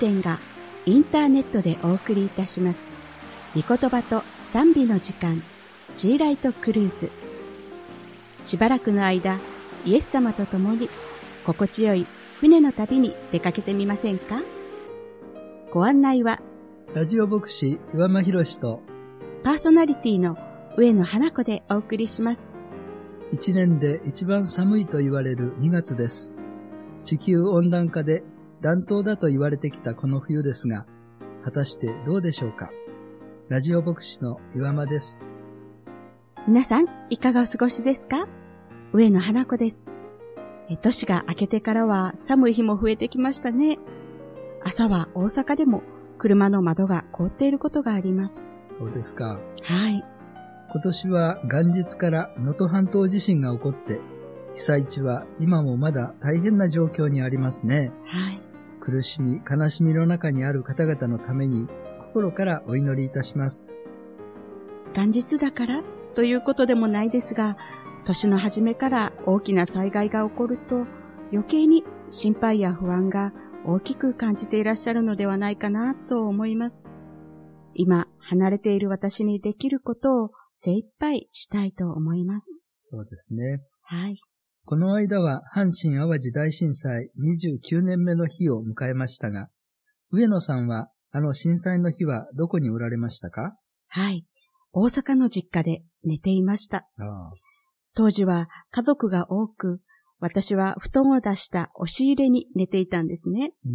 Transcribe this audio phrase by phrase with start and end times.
[0.00, 0.38] 金宝殿が
[0.86, 2.88] インターネットでお送りいたします。
[3.54, 5.42] 御言葉と賛美の時間、
[5.96, 7.10] ジーライトクルーズ。
[8.42, 9.38] しばらくの間、
[9.84, 10.88] イエス様と共に
[11.44, 12.06] 心地よい
[12.40, 14.40] 船の旅に出かけてみませんか
[15.70, 16.40] ご案内は
[16.94, 18.82] ラジオ牧師岩間博士と
[19.44, 20.36] パーソナリティの
[20.76, 22.54] 上野花子でお送りします。
[23.32, 26.36] 一年で一番寒いと言われる2月です。
[27.04, 28.24] 地球温暖化で
[28.60, 30.84] 暖冬だと言われてきたこの冬ですが、
[31.44, 32.70] 果たしてどうでしょうか？
[33.48, 35.24] ラジオ牧師の岩間です。
[36.46, 38.28] 皆さん、いかがお過ごしですか？
[38.92, 39.86] 上野花子です。
[40.68, 43.78] え年が明けてからは寒い日も増えてきましたね。
[44.62, 45.82] 朝は大阪でも
[46.18, 48.50] 車の窓が凍っていることがあります。
[48.68, 49.40] そうですか。
[49.62, 50.04] はい。
[50.72, 54.00] 今年は元日から能登半島地震が起こって、
[54.52, 57.90] 被災地は今もまだ大変な状況にありますね。
[58.04, 58.42] はい。
[58.80, 61.68] 苦しみ、悲しみの中にある方々のために
[62.06, 63.80] 心からお祈りいたします。
[64.94, 65.82] 元日だから
[66.14, 67.56] ということでもないですが、
[68.04, 70.86] 年の初めから大きな災害が起こると
[71.32, 73.32] 余計に心配や不安が
[73.64, 76.88] 大きく感じていらっしゃるのではないかなと思います。
[77.74, 82.64] 今離れている私にできることを精一杯したいと思います。
[82.80, 83.60] そうですね。
[83.82, 84.20] はい。
[84.64, 89.48] この間は阪神淡路大震災29年目の日を迎えましたが、
[90.12, 93.56] 上野さんはあの震災の日はどこにおられましたか？
[93.88, 94.24] はい。
[94.72, 96.86] 大阪の実家で寝ていました。
[97.94, 99.80] 当時は家族が多く、
[100.20, 103.54] 私は布団を出した押し入れに寝ていたんですね。
[103.64, 103.72] うん。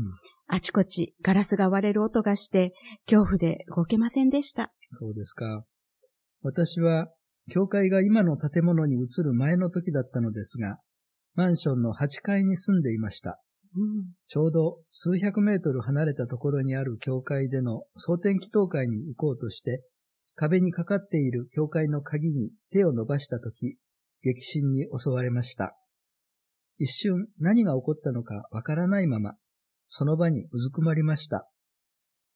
[0.47, 2.73] あちこちガラスが割れる音がして、
[3.07, 4.71] 恐怖で動けませんでした。
[4.91, 5.65] そうですか。
[6.41, 7.07] 私は、
[7.51, 10.79] 教会が今の建物に移る前の時だったのですが、
[11.35, 13.39] マンションの8階に住んでいました。
[13.75, 19.83] うん、ちょうど数百メートル離れたところにある教会での蒼天祈祷会に行こうとして、
[20.35, 23.77] 壁にかかっている教会の鍵に手を伸ばしたとき、
[24.23, 25.75] 激震に襲われました。
[26.77, 29.33] 一瞬何が起こったのかわからないまま、
[29.87, 31.47] その場にうずくまりました。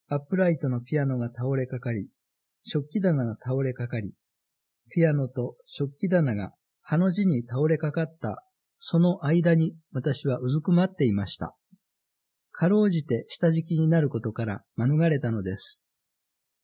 [0.07, 2.09] アップライトのピアノが倒れかかり、
[2.63, 4.13] 食器棚が倒れかかり、
[4.89, 6.51] ピアノと食器棚が
[6.81, 8.43] ハの字に倒れかかった
[8.79, 11.55] その間に私はうずくまっていました。
[12.51, 15.89] かろうじて下敷きになることから免れたのです。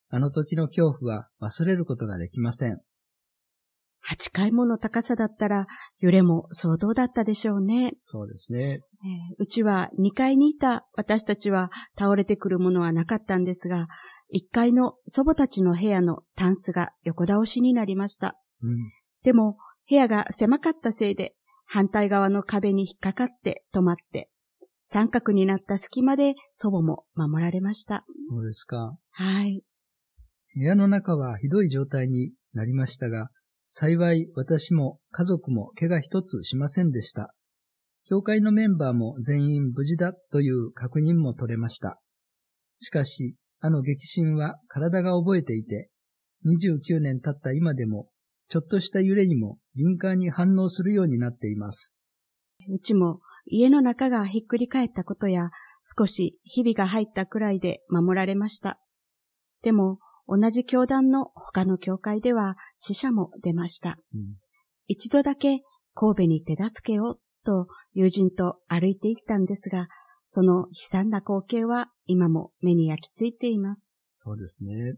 [0.10, 2.80] あの時の恐怖は忘れることができません。
[4.08, 5.66] 8階もの高さだったら
[6.00, 7.94] 揺れも相当だったでしょうね。
[8.04, 8.80] そうですね。
[9.04, 13.88] えーうちは2階にいた私たちは倒れてくるものはなかったんですが、
[14.34, 18.36] 1階の祖母たちの部屋のタンスが横倒しになりました。
[18.62, 18.78] うん。
[19.24, 19.58] でも
[19.90, 24.30] 部屋が狭かったせいで反対側の壁に引っかかって止まって、
[24.82, 28.06] 三角になった隙間で祖母も守られました。
[28.30, 28.96] そうですか。
[29.12, 29.64] はい。
[30.56, 33.30] 部屋の中はひどい状態になりましたが、
[33.68, 37.34] 幸い私も家族も怪我一つしませんでした。
[38.08, 42.00] 教会のメンバーも全員無事だという確認も取れました。
[42.80, 45.90] しかし、あの激震は体が覚えていて、
[46.46, 48.10] 29年経った今でも、
[48.48, 52.00] ちょっとした揺れにも敏感に反応するようになっています。
[52.70, 55.50] うちも家の中がひっくり返ったことや
[55.98, 58.80] 少しひびが入ったくらいで守られました。
[59.64, 63.98] でも同じ教団の他の教会では死者も出ました。
[64.14, 64.22] うん
[64.88, 65.62] 一度だけ
[65.96, 69.88] 神戸に手助けをと友人と歩いて行ったんですが、
[70.28, 73.96] その悲惨な光景は今も目に焼き付いています。
[74.24, 74.96] そうですね。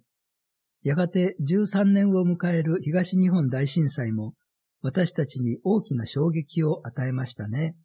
[0.84, 4.34] やがて13年を迎える東日本大震災も
[4.82, 7.76] 私たちに大きな衝撃を与えましたね。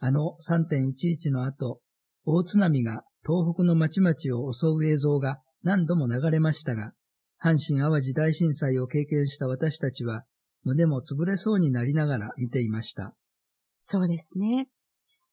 [0.00, 1.80] あの3.11の後、
[2.24, 6.92] 大津波が東北の町々を襲う映像が何度も流れましたが、
[7.42, 10.24] 阪神淡路大震災を経験した私たちは
[10.64, 13.14] 胸も潰れそうになりながら見ていました。
[13.78, 14.68] そうですね。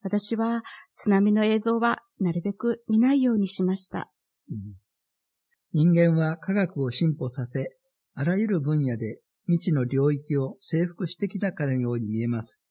[0.04, 0.64] 私は
[0.96, 4.12] 津波の映像はなるべく見ないようにしました。
[5.72, 7.70] 人間は科学を進歩させ、
[8.14, 12.66] あらゆる分野で未知の領域を征服してきたかのように見えます。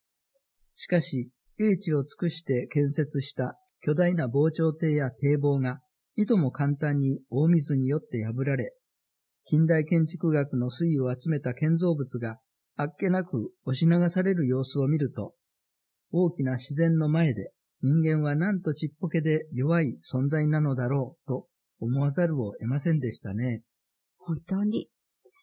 [0.75, 5.81] しかし、英知を尽くして建設した巨大な防潮堤や堤防が、
[6.17, 8.75] いとも簡単に大水によって破られ、
[9.45, 12.39] 近代建築学の推移を集めた建造物が
[12.77, 15.35] あっけなく押し流される様子を見ると、
[16.13, 21.49] 大きな自然の前で人間はなんとちっぽけで弱い存在なのだろうと
[21.81, 23.63] 思わざるを得ませんでしたね。
[24.19, 24.89] 本当に、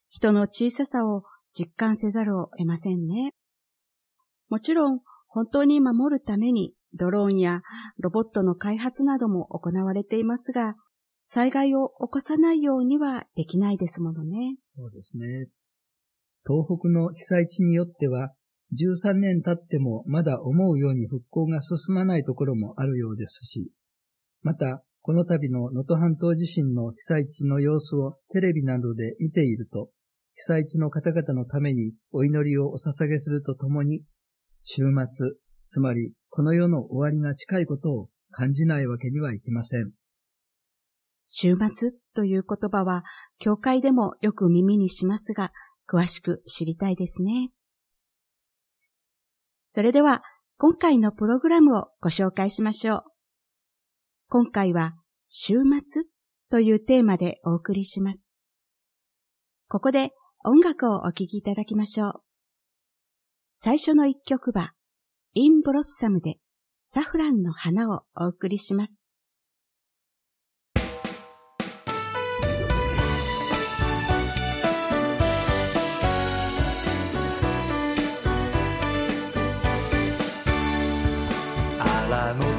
[0.10, 1.24] 人の小ささを
[1.54, 3.34] 実感せざるを得ませんね。
[4.48, 7.62] もちろん、本当に守るためにドローンや
[7.98, 10.76] ロボットの開発なども行われていますが、
[11.24, 14.56] 災害を起こさないようにはできないですものね。
[14.70, 15.50] そうですね。
[16.48, 18.34] 東北の被災地によっては、
[18.74, 23.72] 13年経ってもまだ思うように復興が進まないところもあるようですし、
[24.42, 29.90] また、この度の能登半島地震の被災地の様子をテレビなどで見ていると、
[30.34, 34.04] 被災地の方々のためにお祈りをお捧げするとともに、
[34.64, 35.32] 週末、
[35.68, 39.92] つまりこの世の終わりが近いことを感じないわけにはいきません。
[41.26, 43.04] 週末という言葉は、
[43.40, 45.52] 教会でもよく耳にしますが、
[45.88, 47.52] 詳しく知りたいですね。
[49.70, 50.24] それでは、
[50.58, 53.04] 今回のプログラムをご紹介しましょう。
[54.28, 54.96] 今回は、
[55.28, 56.04] 週末
[56.50, 58.34] というテーマでお送りします。
[59.68, 60.12] ここで
[60.44, 62.14] 音楽をお聴きいただきましょう。
[63.54, 64.74] 最初の一曲は、
[65.34, 66.38] インブロッサムで
[66.82, 69.06] サフランの花をお送りします。
[82.10, 82.59] la.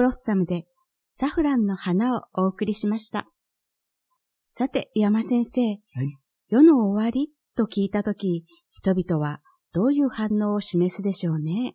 [0.00, 0.64] ブロッサムで
[1.10, 3.26] サフランの花をお送りしました。
[4.48, 5.60] さて、山先生。
[5.60, 5.78] はい、
[6.48, 9.40] 世の終わりと聞いたとき、人々は
[9.74, 11.74] どういう反応を示すでしょうね？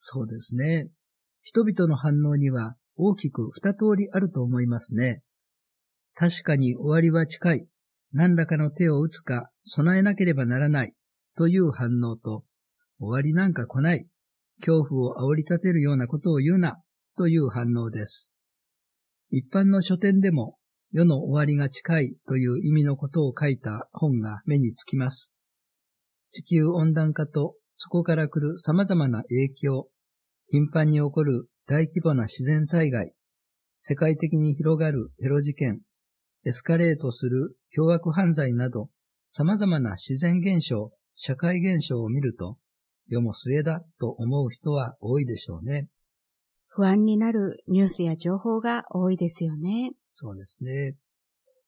[0.00, 0.88] そうですね。
[1.42, 5.22] 人々の反応には大きく二通りあると思いますね。
[6.16, 7.68] 確かに終わりは近い。
[8.12, 10.94] 何らかの手を打つか備えなければならない
[11.36, 12.42] という反応と、
[12.98, 14.08] 終わりなんか来ない。
[14.58, 16.82] 恐怖を煽り立てるようなことを言うな
[17.16, 18.36] という反応です。
[19.30, 20.56] 一般の書店でも
[20.92, 25.32] 世の終わりが近いという意味のことを書いた本が目につきます。
[26.30, 29.88] 地球温暖化とそこから来る様々な影響、
[30.48, 33.12] 頻繁に起こる大規模な自然災害、
[33.80, 35.80] 世界的に広がるテロ事件、
[36.44, 38.88] エスカレートする凶悪犯罪など、
[39.28, 42.58] 様々な自然現象、社会現象を見ると、
[43.08, 45.88] 世も末だと思う人は多いでしょうね。
[46.74, 49.92] 不安になるニュースや情報が多いですよね。
[50.14, 50.96] そうですね。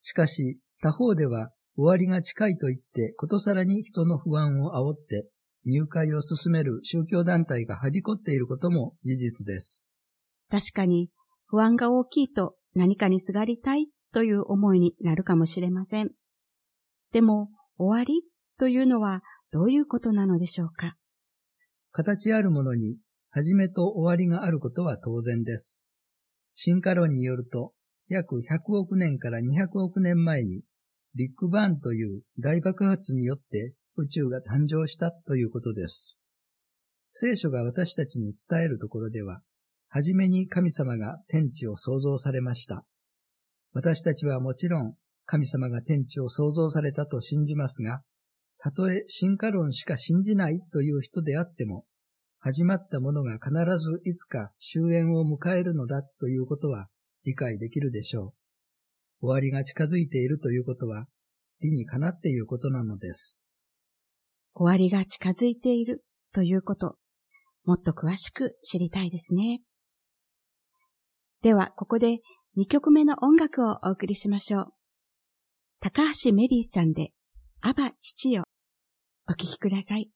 [0.01, 5.29] しかし、他方では終わりが近いと言って、ことさらに人の不安を煽って、
[5.67, 9.91] 入会を進める宗教団体がはびこっていることも事実です。
[10.51, 11.11] 確かに、
[11.47, 16.11] 不安が大きいと何かにすがりたいという思いになるかもしれません。
[17.13, 18.23] でも、終わり
[18.59, 20.97] というのはどういうことなのでしょうか？
[21.93, 22.97] 形あるものに、
[23.37, 25.89] 始めと終わりがあることは当然です。
[26.55, 27.73] 進化論によると、
[28.07, 30.63] 約100億年から200億年前に、
[31.17, 36.17] ビッグバーンという大爆発によって宇宙が誕生したということです。
[37.11, 39.41] 聖書が私たちに伝えるところでは、
[39.89, 42.85] はじめに神様が天地を創造されました。
[43.73, 44.95] 私たちはもちろん
[45.27, 48.03] 神様が天地を創造されたと信じますが、
[48.59, 51.85] たとえ進化論しか信じないという人であっても、
[52.47, 56.89] 始まったものが必ずいつか終焉を迎えるのだということは
[57.25, 58.35] 理解できるでしょ
[59.23, 59.27] う。
[59.27, 61.07] 終わりが近づいているということは、
[61.63, 63.43] 理にかなっていることなのです。
[64.53, 66.99] 終わりが近づいているということ、
[67.65, 69.63] もっと詳しく知りたいですね。
[71.41, 72.19] では、ここで
[72.59, 74.67] 2曲目の音楽をお送りしましょう。
[75.81, 77.13] 高橋メリーさんで、
[77.63, 78.45] アバ父よ、
[79.27, 80.11] お聴きください。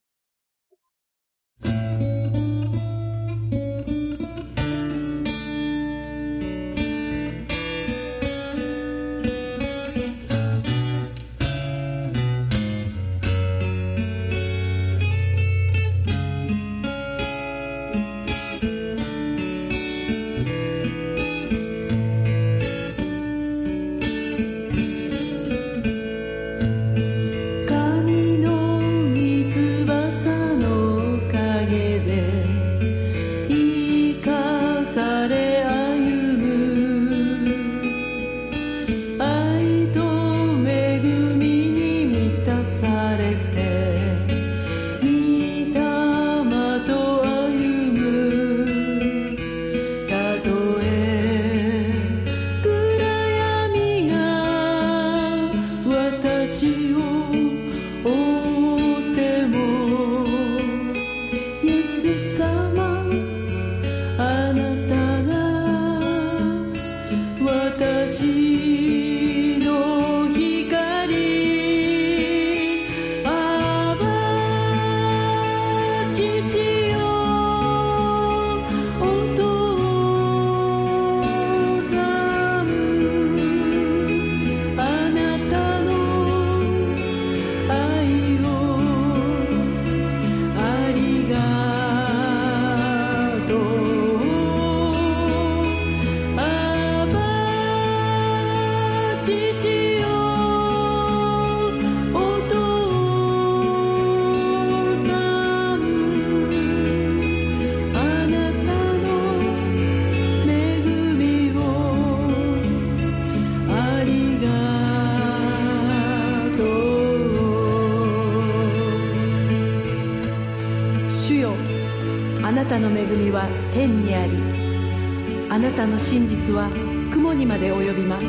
[125.79, 126.69] 真実は
[127.13, 128.27] 雲にまで及びます。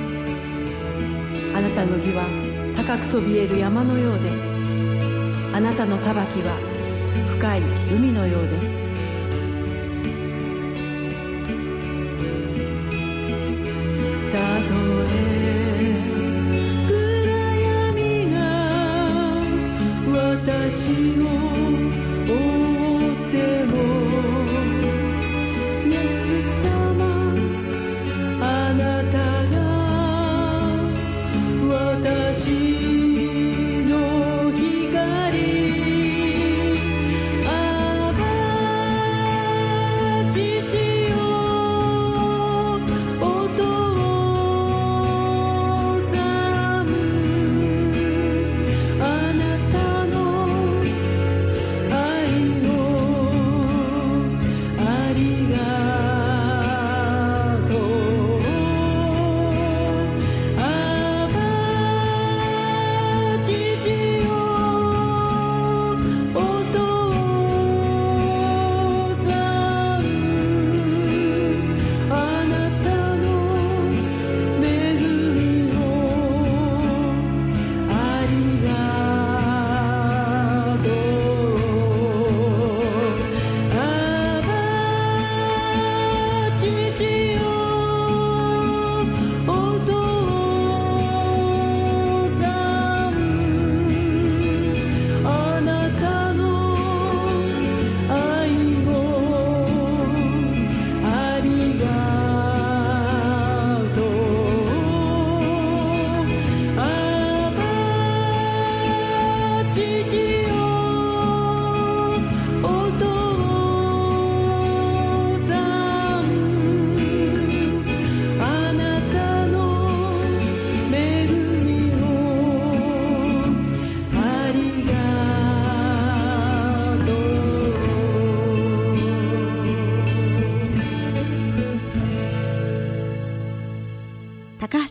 [1.55, 2.25] あなたの義は
[2.77, 4.29] 高くそびえる山のようで
[5.51, 6.55] あなたの裁きは
[7.39, 8.68] 深い海のようです。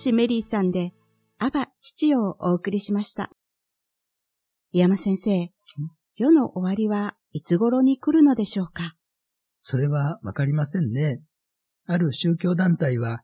[0.09, 0.93] 橋メリーさんで、
[1.39, 3.31] アバ父をお送りしました。
[4.73, 5.51] 山先生、
[6.17, 8.95] 世の終わりはいつ頃に来るのでしょうか？
[9.61, 11.21] それはわかりませんね。
[11.87, 13.21] ある宗教団体は、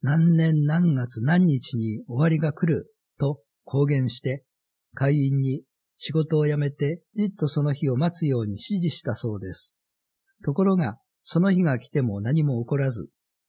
[0.00, 4.44] 何年何月何日に終わりが来ると公言して、
[4.94, 5.62] 会員に
[5.96, 9.80] 仕事を辞めてじっとその日を待つように指示したそうです。
[10.44, 13.08] ところが、その日が来ても何も起こらず、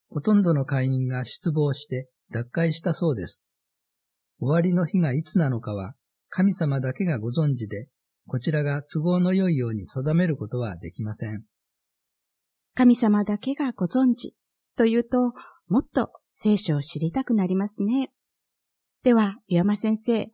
[0.09, 3.51] ほとんどの会員が失望して脱会したそうです。
[4.39, 5.95] 終わりの日がいつなのかは
[6.29, 7.87] 神様だけがご存知で、
[8.27, 11.43] こちらが都合の良いように定めることはできません。
[12.75, 14.35] 神様だけがご存知
[14.77, 15.33] というと、
[15.67, 18.11] もっと聖書を知りたくなりますね。
[19.03, 20.29] では、岩間先生、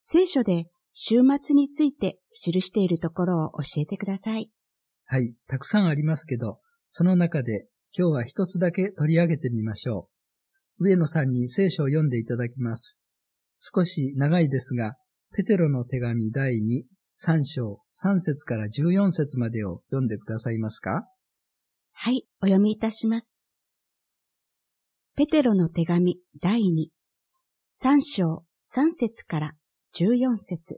[0.00, 4.50] 聖書で週末について記しているところを教えてください。
[5.04, 10.15] はい、たくさんありますけど、その中で今日は一つだけ取り上げてみましょう。
[10.78, 13.02] 上野さんに聖書を読んでいただきます。
[13.58, 14.94] 少し長いですが、
[15.34, 16.84] ペテロの手紙第2、
[17.18, 21.06] 3章3節から14節までを読んでくださいますか？
[21.92, 23.40] はい、お読みいたします。
[25.16, 26.88] ペテロの手紙第2、
[27.82, 29.52] 3章3節から
[29.94, 30.76] 14節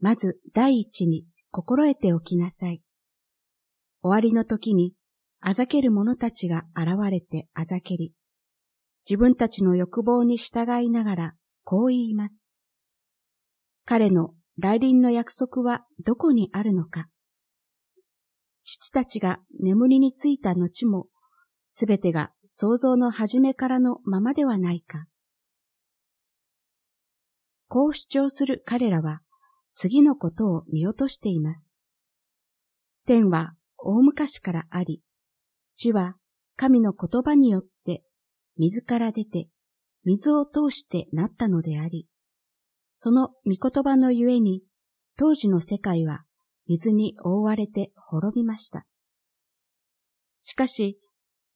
[0.00, 2.80] まず第一に心得ておきなさい。
[4.02, 4.94] 終わりの時に
[5.46, 8.14] あざける者たちが現れてあざけり、
[9.06, 12.48] 自分たちの欲望に従いながらこう言います。
[13.84, 17.08] 彼の来臨の約束はどこにあるのか
[18.62, 21.08] 父たちが眠りについた後も、
[21.66, 25.04] すべてが想像の始めからのままではないか。
[27.68, 29.20] こう主張する彼らは、
[29.74, 31.70] 次のことを見落としています。
[33.04, 35.02] 天は大昔からあり、
[35.76, 36.16] 地は
[36.56, 38.02] 神の言葉によって
[38.56, 39.48] 水から出て、
[40.04, 42.06] 水を通してなったのであり、
[42.96, 44.62] その御言葉のゆえに、
[45.16, 46.24] 当時の世界は
[46.66, 48.86] 水に覆われて滅びました。
[50.40, 50.98] しかし、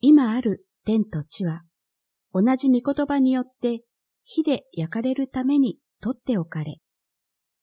[0.00, 1.62] 今ある天と地は、
[2.32, 3.82] 同じ御言葉によって
[4.24, 6.80] 火で焼かれるために取っておかれ、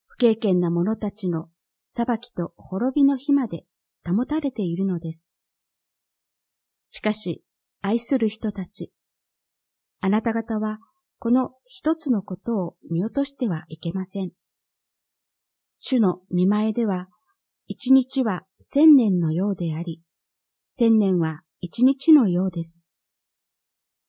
[0.08, 1.50] 不経験な者たちの
[1.84, 3.66] 裁きと滅びの日まで
[4.06, 5.35] 保たれているのです。
[6.88, 7.44] しかし、
[7.82, 8.92] 愛する人たち、
[10.02, 10.80] あなた方は
[11.20, 14.32] この一つのことを見落としてはいけません。
[15.80, 17.08] 主の見前では、
[17.68, 20.02] 一日は千年のようであり、
[20.68, 22.80] 千年は一日のようです。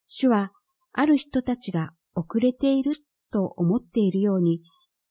[0.06, 0.52] 主は、
[0.92, 2.92] ある人たちが遅れている
[3.32, 4.62] と思っているように、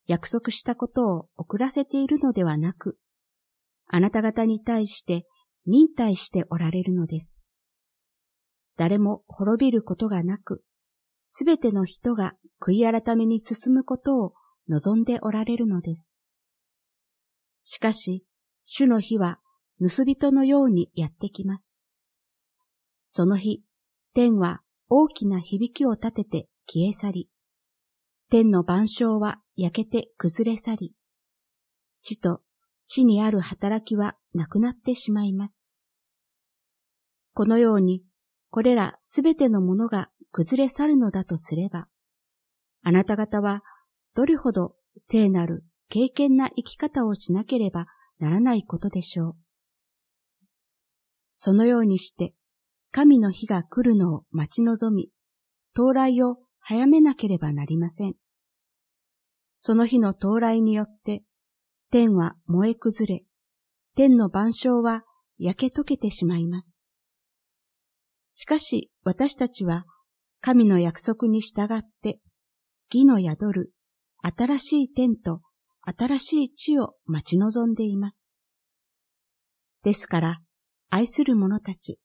[0.08, 2.97] 約束したことを遅らせているのではなく、
[3.88, 5.25] あなた方に対して
[5.65, 7.39] 忍耐しておられるのです。
[8.78, 10.64] 誰も滅びることがなく、
[11.26, 14.34] すべての人が悔い改めに進むことを
[14.68, 16.16] 望んでおられるのです。
[17.64, 18.26] しかし、
[18.66, 19.40] 主の日は
[19.80, 21.78] 盗人のようにやってきます。
[23.04, 23.64] その日、
[24.14, 27.30] 天は大きな響きを立てて消え去り、
[28.30, 30.94] 天の万象は焼けて崩れ去り、
[32.02, 32.42] 地と
[32.88, 35.66] 地にある働きはなくなってしまいます。
[37.34, 38.04] このように、
[38.56, 41.89] これらすべてのものが崩れ去るのだとすれば、
[42.84, 43.63] あなた方は
[44.15, 47.88] どれほど聖なる敬虔な生き方をしなければ
[48.18, 49.36] ならないことでしょう。
[51.34, 52.34] そのようにして、
[52.91, 55.10] 神の日が来るのを待ち望み、
[55.74, 58.15] 到来を早めなければなりません。
[59.58, 61.24] その日の到来によって、
[61.91, 63.26] 天は燃え崩れ、
[63.98, 65.04] 天の万象は
[65.38, 66.80] 焼け溶けてしまいます。
[68.38, 69.86] しかし私たちは
[70.41, 72.19] 神の約束に従って、
[72.93, 73.71] 義の宿る
[74.21, 75.39] 新しい天と
[75.82, 78.28] 新しい地を待ち望んでいます。
[79.84, 80.41] ですから、
[80.89, 81.98] 愛する者たち、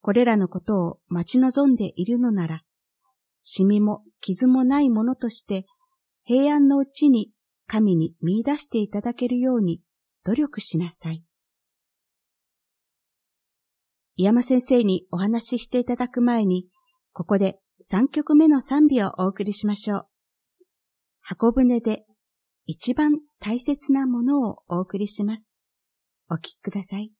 [0.00, 2.62] これらのことを待ち望んでいるのなら、
[3.40, 5.66] シミも傷もないものとして
[6.24, 7.30] 平安のうちに
[7.68, 9.80] 神に見出していただけるように
[10.24, 11.22] 努力しなさい。
[14.16, 16.66] 井山先生にお話ししていただく前に、
[17.12, 20.06] ここで3曲目の賛美をお送りしましょう。
[21.20, 22.04] 箱舟で
[22.66, 25.54] 一番大切なものをお送りします。
[26.28, 27.12] お聴きください。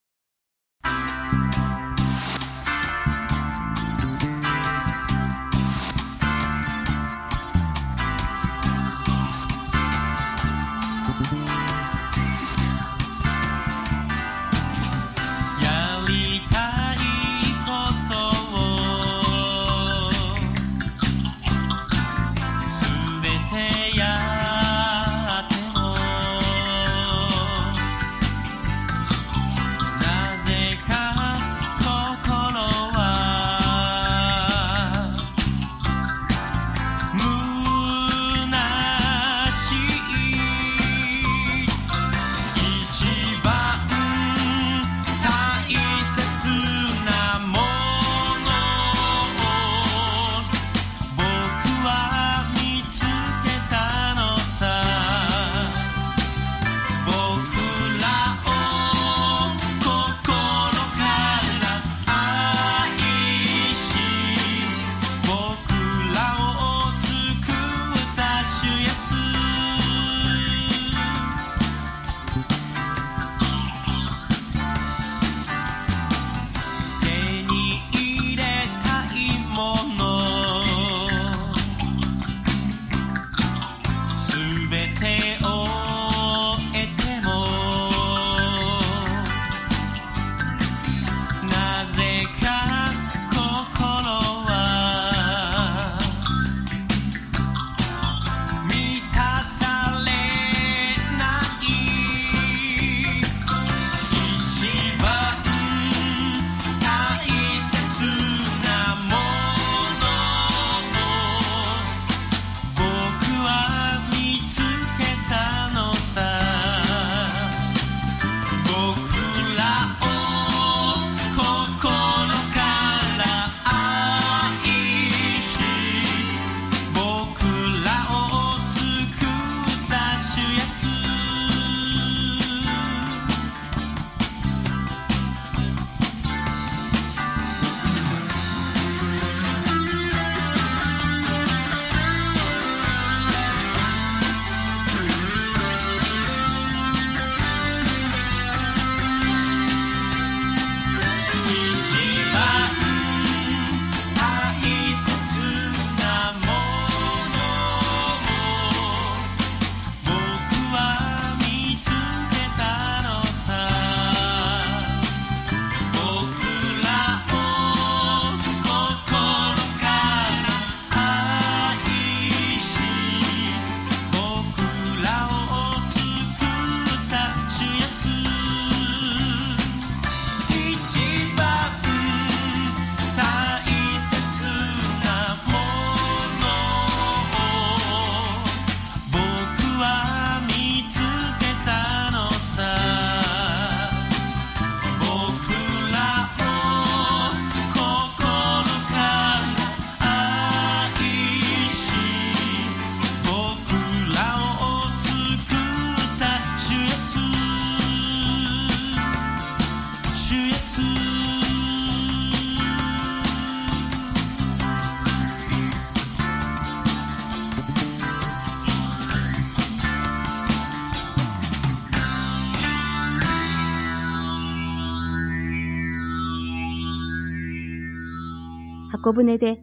[229.02, 229.58] 箱舟で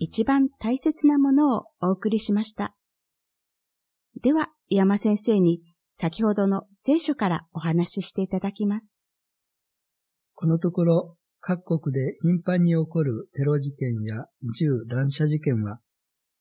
[0.00, 2.74] 一番大切なものをお送りしました。
[4.20, 5.60] では、山先生に
[5.92, 8.98] 先ほどの聖書からお話ししていただきます。
[10.34, 14.24] このところ、各国で頻繁に起こるテロ事件や
[14.58, 15.78] 銃乱射事件は、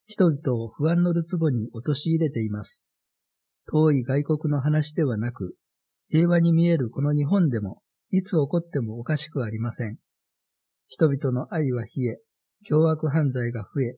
[0.07, 2.89] 人々を不安のるつぼに陥れています。
[3.71, 5.55] 遠い外国の話ではなく、
[6.07, 9.99] 平和に見えるこの日本でも、いつ起こってもおかしくありません。
[10.88, 12.19] 人々の愛は冷え、
[12.63, 13.97] 凶悪犯罪が増え、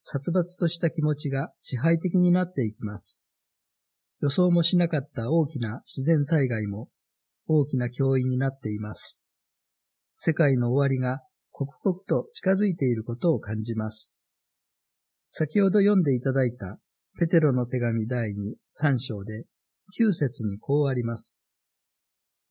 [0.00, 3.24] 殺伐とした気持ちが支配的になっていきます。
[4.20, 6.88] 予想もしなかった大きな自然災害も
[7.46, 9.24] 大きな脅威になっています。
[10.16, 14.14] 世界の終わりが刻々と近づいていることを感じます。
[15.28, 16.78] 先ほど読んでいただいた
[17.18, 19.44] ペテロの手紙第2、3章で
[19.98, 21.40] 9節にこうあります。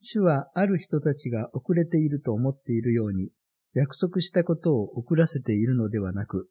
[0.00, 3.30] 主はある人たちが遅れていると思っているように
[3.74, 6.48] 約束したことを遅らせているのではなく、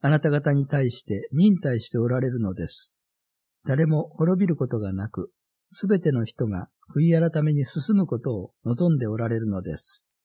[0.00, 2.96] あなた方に対して忍耐しておられるのです。
[3.66, 5.30] 誰も滅びることがなく、
[5.70, 10.16] すべての人が悔い改めに進むことを望んでおられるのです。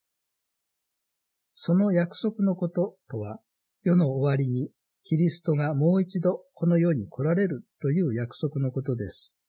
[1.53, 3.39] その約束のこととは、
[3.83, 4.71] 世の終わりに
[5.03, 9.41] キリストがもう一度この世に来られるという約束のことです。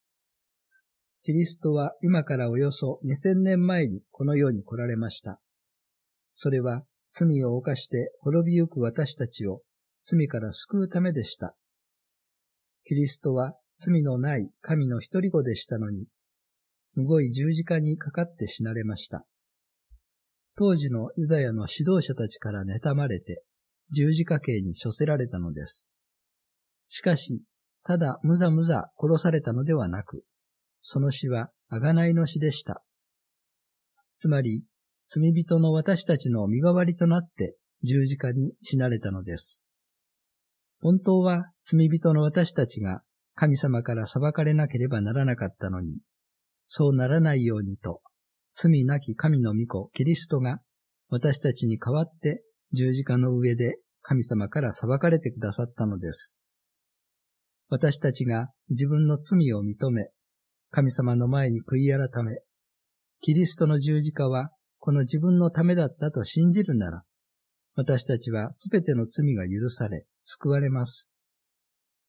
[1.23, 5.41] キリストは今からおよそ2000年前にこの世に来られました。
[6.35, 9.63] それは罪を犯して滅びゆく私たちを
[10.03, 11.55] 罪から救うためでした。
[12.85, 16.07] キリストは罪のない神の一人子でしたのに、
[16.95, 19.25] むごい十字架にかかって死なれました。
[20.57, 23.43] 当時のユダヤの指導者たちから妬まれて、
[23.91, 25.97] 十字架刑に処せられたのです。
[26.87, 27.43] しかし、
[27.83, 30.25] ただむざむざ殺されたのではなく、
[30.81, 32.83] その死は贖いの死でした。
[34.19, 34.63] つまり、
[35.07, 39.67] 罪人の私たちの身代わりとなって十字架に死なれたのです。
[40.81, 43.03] 本当は罪人の私たちが
[43.35, 45.99] 神様から裁かれなければならなかったのに、
[46.67, 48.01] そうならないようにと
[48.55, 50.61] 罪なき神の御子、キリストが、
[51.09, 56.39] 私たちに代わって十字架の上で神様から裁かれてくださったのです。
[57.69, 60.09] 私たちが自分の罪を認め、
[60.71, 62.39] 神様の前に悔い改め、
[63.21, 64.51] キリストの十字架は
[64.85, 67.05] この自分のためだったと信じるなら、
[67.75, 71.11] 私たちはすべての罪が許され、救われます。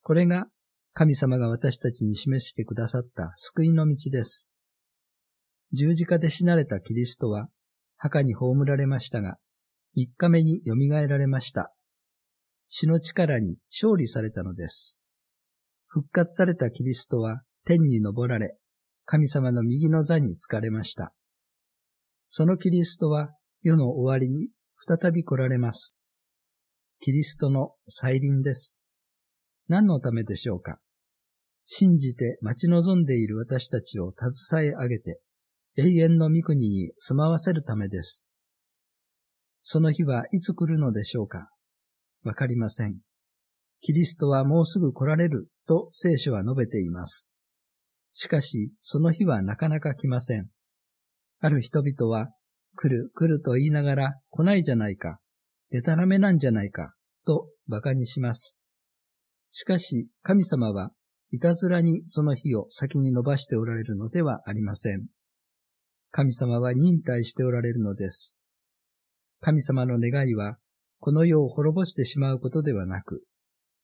[0.01, 0.47] これが
[0.91, 4.51] 神様が私たちに示してくださった救いの道です。
[5.71, 7.47] 十字架で死なれたキリストは、
[7.95, 9.37] 墓に葬られましたが、
[9.93, 11.73] 三日目に蘇られました。
[12.67, 14.99] 死の力に勝利されたのです。
[15.87, 18.57] 復活されたキリストは天に昇られ、
[19.05, 21.13] 神様の右の座に疲れました。
[22.27, 23.29] そのキリストは
[23.61, 24.49] 世の終わりに
[24.87, 25.95] 再び来られます。
[26.99, 28.79] キリストの再臨です。
[29.67, 30.79] 何のためでしょうか？
[31.65, 35.19] 信じて待ち望んでいる私たちを携え上げて、
[35.77, 38.33] 永遠の御国に住まわせるためです。
[39.63, 41.49] その日はいつ来るのでしょうか？
[42.23, 42.97] わかりません。
[43.81, 47.35] キリストはもうすぐ来られると聖書は述べています。
[48.13, 50.47] しかし、その日はなかなか来ません。
[51.39, 52.29] ある人々は、
[52.75, 55.19] 来る来ると言いながら来ないじゃないか、
[55.69, 56.93] でたらめなんじゃないか、
[57.25, 58.61] と馬鹿にします。
[59.51, 60.91] しかし、神様は
[61.31, 65.07] いたずらにその日を先に伸ばしておられるのではありません。
[66.11, 68.39] 神様は忍耐しておられるのです。
[69.41, 70.57] 神様の願いは、
[70.99, 73.23] この世を滅ぼしてしまうことではなく、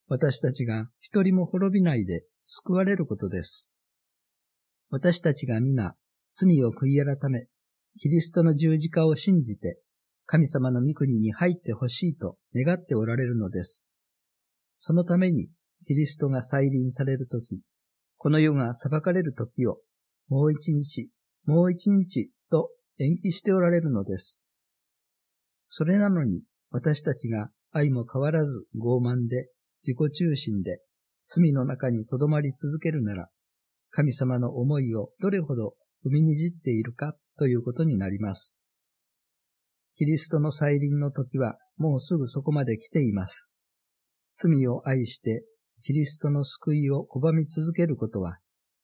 [0.07, 3.71] 私たちが一人も滅びないで救われることです。
[4.89, 5.95] 私たちが皆、
[6.33, 7.47] 罪を悔い改め、
[7.99, 9.79] キリストの十字架を信じて、
[10.25, 13.91] 神様の御国に入ってほしいと願っておられるのです。
[14.77, 15.49] そのために、
[15.85, 17.61] キリストが再臨されるとき、
[18.17, 19.79] この世が裁かれるときを、
[20.29, 21.09] もう一日、
[21.45, 24.47] もう一日と延期しておられるのです。
[25.67, 29.47] それなのに私たちが愛も変わらず傲慢で
[29.83, 30.79] 自己中心で
[31.25, 33.29] 罪の中に留まり続けるなら、
[33.89, 38.61] 神様の思いをどれほど踏みにじっているかということになります。
[39.95, 43.51] キリストの再臨の時はもうすぐそこまで来ています。
[44.33, 45.43] 罪を愛して
[45.81, 48.37] キリストの救いを拒み続けることは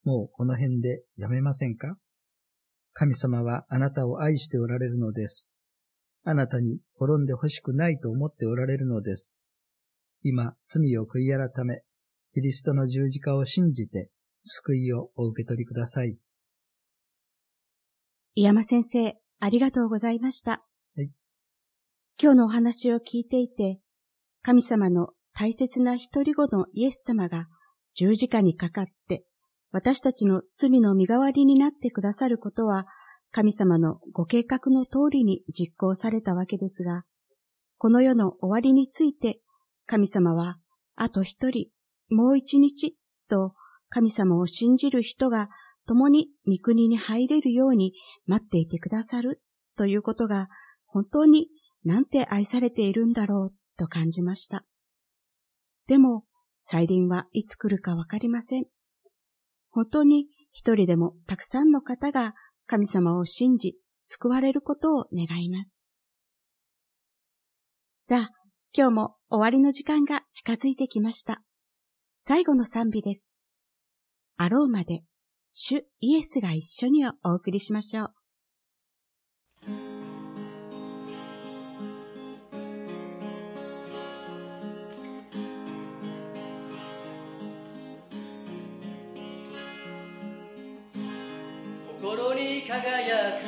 [0.03, 1.97] もうこの辺でやめませんか？
[2.93, 5.53] 神様はあなたを愛しておられるのです。
[6.23, 9.47] あなたに滅んでほしくないと思っておられるのです。
[10.23, 11.83] 今、罪を悔い改め、
[12.31, 14.09] キリストの十字架を信じて、
[14.43, 16.17] 救いをお受け取りください。
[18.43, 20.63] 山先生、ありがとうございました。
[20.95, 21.09] はい。
[22.21, 23.79] 今日のお話を聞いていて、
[24.43, 27.47] 神様の大切な一人子のイエス様が
[27.95, 29.23] 十字架にかかって
[29.71, 32.85] 私たちの罪の身代わりになってくださることは
[33.31, 37.05] 神様のご計画の通りに実行されたわけですが、
[37.79, 39.39] この世の終わりについて
[39.87, 40.57] 神様は
[40.95, 41.69] あと一人、
[42.09, 42.95] もう一日
[43.29, 43.53] と
[43.89, 45.49] 神様を信じる人が
[45.87, 47.93] 共に御国に入れるように
[48.25, 49.41] 待っていてくださる
[49.77, 50.47] ということが
[50.85, 51.47] 本当に
[51.83, 54.65] なんて愛されているんだろうと感じました。
[55.87, 56.25] でも、
[56.61, 58.65] 再臨はいつ来るかわかりません。
[59.69, 62.33] 本当に一人でもたくさんの方が
[62.65, 65.83] 神様を信じ、救われることを願います。
[68.03, 68.29] さあ、
[68.75, 71.41] 今日も終わりの時間が近づいてきました。
[72.17, 73.33] 最後の賛美です。
[74.35, 75.03] あろうまで、
[75.59, 78.13] 主イエスが一緒にお送りしましょう。
[91.99, 93.46] 心に輝く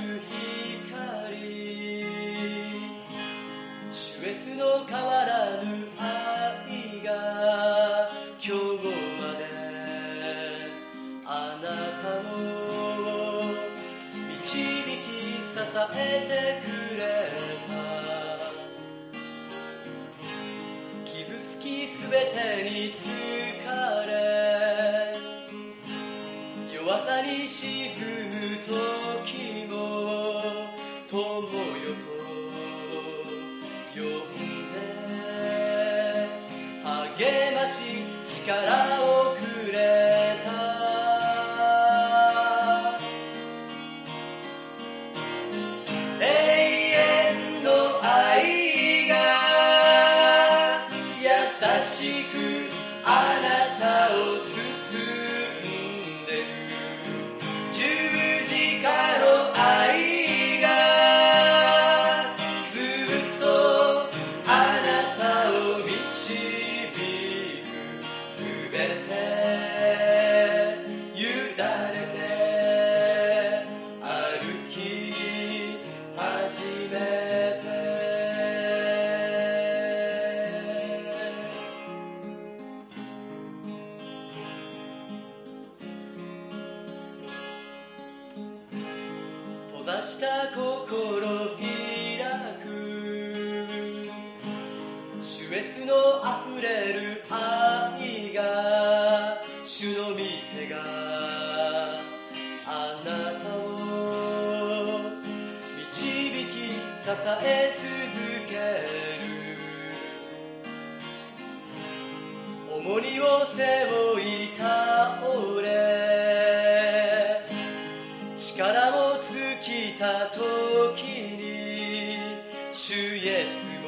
[123.16, 123.88] イエスも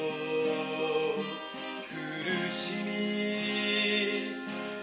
[1.88, 1.94] 苦
[2.56, 2.90] しみ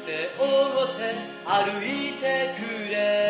[0.06, 0.44] 背負
[0.84, 1.00] って
[1.44, 3.27] 歩いてくれ。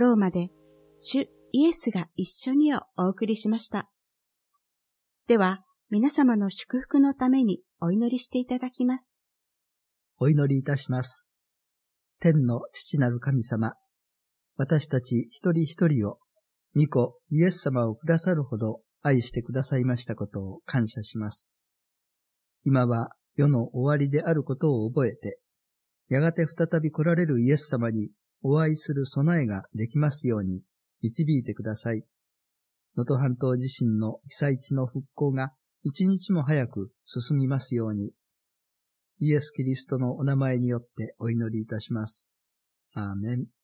[0.00, 0.50] ろうまで、
[0.98, 3.88] 主イエスが一緒にをお送りしました。
[5.28, 9.18] では、皆様の祝福のためにお祈りしていただきます。
[10.18, 11.30] お祈りいたします。
[12.20, 13.74] 天の父なる神様、
[14.56, 16.18] 私たち一人一人を、
[16.76, 21.54] 御子イエス様をくださるほど愛してくださいましたことを感謝します。
[22.64, 25.38] 今は世の終わりであることを覚えて、
[26.08, 28.10] やがて再び来られるイエス様に
[28.42, 30.62] お会いする備えができますように
[31.02, 32.04] 導いてください。
[32.96, 38.12] 能登半島地震の被災地の復興が一日も早く進みますように、
[39.20, 42.34] イエス・キリストのお名前によってお祈りいたします。
[42.94, 43.59] アーメン。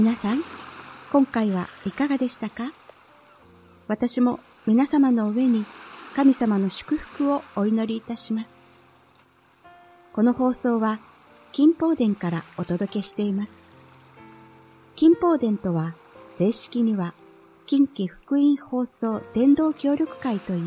[0.00, 0.38] 皆さん、
[1.12, 2.72] 今回はいかがでしたか？
[3.86, 5.66] 私も皆様の上に
[6.16, 8.60] 神様の祝福をお祈りいたします。
[10.14, 11.00] この放送は
[11.52, 13.60] 金宝殿からお届けしています。
[14.96, 15.94] 金宝殿とは
[16.26, 17.12] 正式には
[17.66, 20.62] 近畿福音放送伝道協力会といい、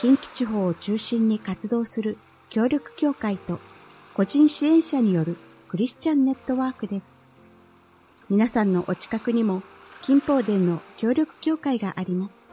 [0.00, 2.16] 近畿地方を中心に活動する
[2.48, 3.60] 協力協会と
[4.14, 5.36] 個人支援者による
[5.68, 7.19] クリスチャンネットワークです。
[8.30, 9.60] 皆さんのお近くにも
[10.02, 12.44] 金宝殿の協力協会があります。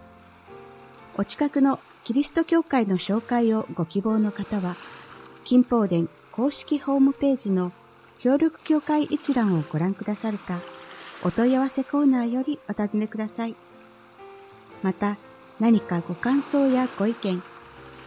[1.15, 4.75] お近くのキリスト教会の紹介をご希望の方は、
[5.43, 7.71] 金宝殿公式ホームページの
[8.19, 10.59] 協力協会一覧をご覧くださるか、
[11.23, 13.55] お問い合わせコーナーよりお尋ねください。
[14.81, 15.17] また、
[15.59, 17.43] 何かご感想やご意見、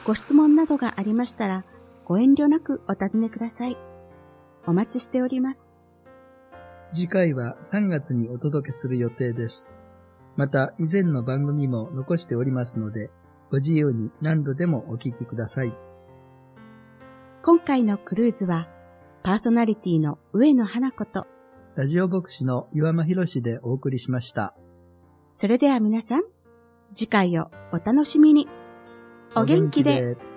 [0.04, 1.64] ご質問などがありましたら、
[2.04, 3.76] ご遠慮なくお尋ねください。
[4.66, 5.72] お待ちしております。
[6.92, 9.76] 次回は3月にお届けする予定です。
[10.36, 13.10] また、以前の番組も残しておりますので、
[13.50, 15.74] ご自由に何度でもお聞きください。
[17.42, 18.68] 今回のクルーズは、
[19.22, 21.26] パーソナリティの上野花子と、
[21.76, 24.54] ラジオ牧師の岩間博士でお送りしました。
[25.32, 26.22] それでは皆さん、
[26.94, 28.48] 次回をお楽しみに。
[29.36, 29.90] お元気で。
[29.90, 30.29] お元気で